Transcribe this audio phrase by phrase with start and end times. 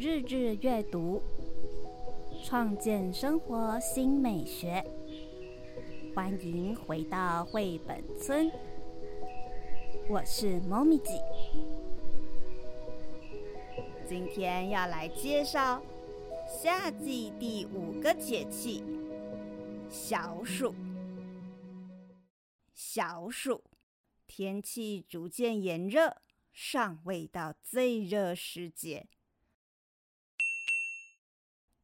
[0.00, 1.20] 日日阅读，
[2.44, 4.80] 创建生活新美学。
[6.14, 8.48] 欢迎回到绘本村，
[10.08, 11.20] 我是猫咪姐。
[14.06, 15.82] 今天要来介绍
[16.46, 18.84] 夏季第五个节气——
[19.90, 20.72] 小暑。
[22.72, 23.64] 小暑，
[24.28, 26.18] 天气逐渐炎热，
[26.52, 29.08] 尚未到最热时节。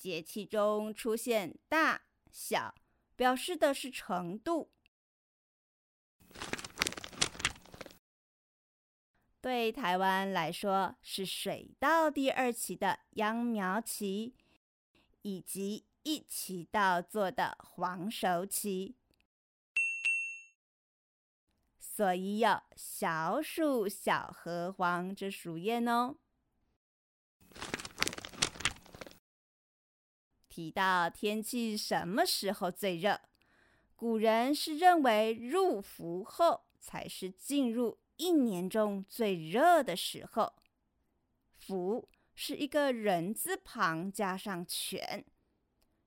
[0.00, 2.74] 节气中出现大小，
[3.16, 4.70] 表示的是程度。
[9.42, 14.34] 对台湾来说，是水稻第二期的秧苗期，
[15.20, 18.96] 以及一期稻作的黄熟期。
[21.78, 26.16] 所以有小暑、小禾黄这属谚哦。
[30.60, 33.18] 提到天气什么时候最热，
[33.96, 40.52] 古人是认为入伏后才是进入一年中最热的时候。
[41.56, 45.24] 伏是一个人字旁加上全，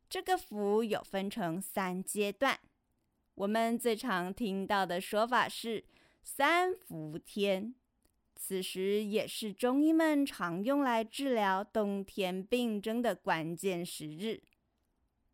[0.07, 2.59] 这个伏有分成三阶段。
[3.33, 5.83] 我们最常听到的说法是
[6.21, 7.73] “三伏天”，
[8.45, 14.43] 此时也是中医们常用来治疗冬天病症的关键时日。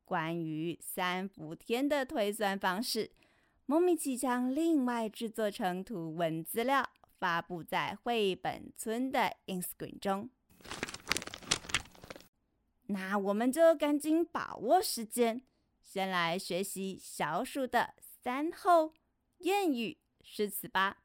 [0.06, 3.10] 关于三伏天的推算方式，
[3.66, 10.30] 猫咪即将另外制作成图文资料，发布在绘本村的 Instagram 中。
[12.86, 15.42] 那我们就赶紧把握时间。
[15.82, 18.94] 先来学习小暑的三候
[19.40, 20.98] 谚语诗词吧。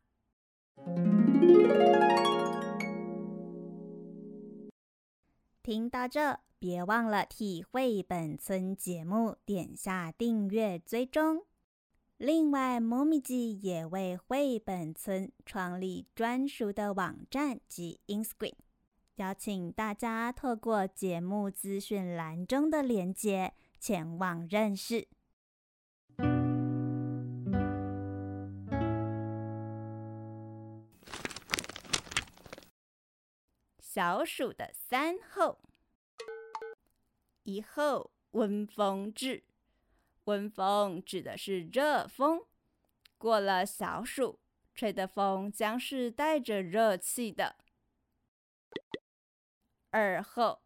[5.63, 11.45] 听到这，别忘了替绘本村节目点下订阅追踪。
[12.17, 18.55] 另外，猫咪记也为绘本村创立专属的网站及 Instagram，
[19.17, 23.55] 邀请大家透过节目资讯栏中的连接。
[23.81, 25.09] 前往认识
[33.95, 35.61] 小暑的三候：
[37.45, 39.45] 一候温风至，
[40.25, 42.45] 温风指的是热风。
[43.17, 44.41] 过了小暑，
[44.75, 47.55] 吹的风将是带着热气的。
[49.91, 50.65] 二候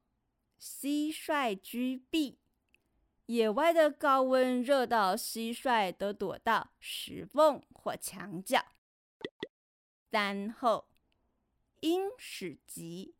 [0.59, 2.38] 蟋蟀居避。
[3.27, 8.65] 野外的高温热到蟋蟀都躲到石缝或墙角。
[10.11, 10.88] 三候
[11.81, 13.15] 鹰始急，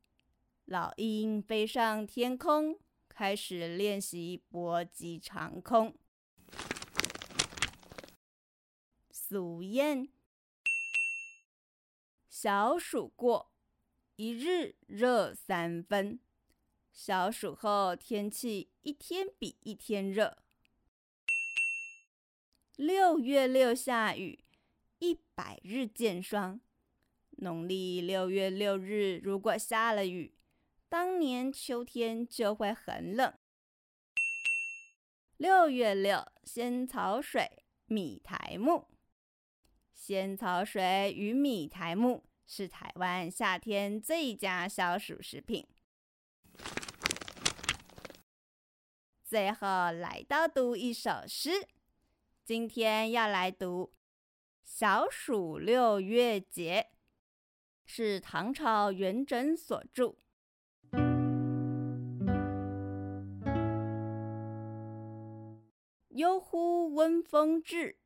[0.71, 5.97] 老鹰飞上天空，开始练习搏击长空。
[9.11, 10.11] 俗谚：
[12.29, 13.51] 小暑过，
[14.17, 16.21] 一日热三分。
[16.93, 20.37] 小暑后，天气一天比一天热。
[22.77, 24.45] 六月六下雨，
[24.99, 26.61] 一百日见霜。
[27.39, 30.35] 农历六月六日，如果下了雨，
[30.91, 33.35] 当年秋天就会很冷。
[35.37, 38.89] 六月六，仙草水，米苔木。
[39.93, 45.67] 仙草水与米苔木是台湾夏天最佳消暑食品。
[49.23, 51.69] 最后来到读一首诗，
[52.47, 53.93] 今天要来读
[54.65, 56.89] 《小暑六月节》，
[57.85, 60.17] 是唐朝元稹所著。
[66.19, 68.01] 悠忽温风至，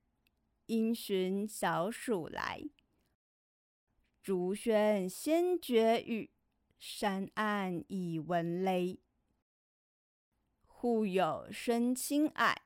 [0.66, 2.62] 因循小暑来。
[4.22, 6.30] 竹喧先觉雨，
[6.78, 9.00] 山暗已闻雷。
[10.66, 12.60] 户有深青矮，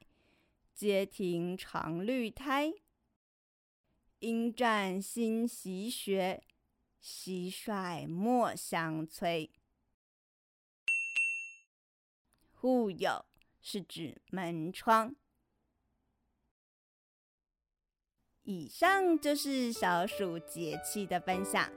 [0.74, 2.74] 阶庭常绿苔。
[4.18, 6.42] 应占新习学，
[7.00, 9.52] 蟋蟀莫相催。
[12.50, 13.24] 户有
[13.60, 15.14] 是指门窗。
[18.46, 21.68] 以上就是小暑节气的分享。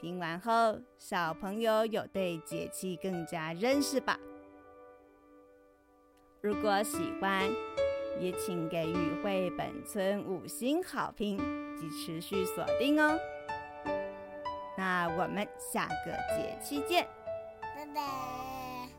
[0.00, 4.18] 听完后，小朋友有对节气更加认识吧？
[6.40, 7.46] 如果喜欢，
[8.18, 11.36] 也请给予绘本村五星好评
[11.76, 13.18] 及持续锁定哦。
[14.78, 17.06] 那我们下个节气见，
[17.60, 18.97] 拜拜。